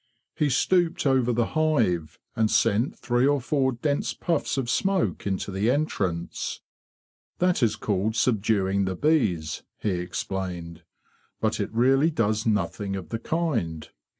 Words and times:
He 0.33 0.49
stooped 0.49 1.05
over 1.05 1.31
the 1.31 1.45
hive, 1.53 2.17
and 2.35 2.49
sent 2.49 2.97
three 2.97 3.27
or 3.27 3.39
four 3.39 3.71
dense 3.73 4.15
puffs 4.15 4.57
of 4.57 4.67
smoke 4.67 5.27
into 5.27 5.51
the 5.51 5.69
entrance.'' 5.69 6.61
That 7.37 7.61
is 7.61 7.75
called 7.75 8.15
subduing 8.15 8.85
the 8.85 8.95
bees,'' 8.95 9.61
he 9.77 9.91
explained, 9.91 10.81
"but 11.39 11.59
it 11.59 11.71
really 11.71 12.09
does 12.09 12.47
nothing 12.47 12.95
of 12.95 13.09
the 13.09 13.19
kind. 13.19 13.87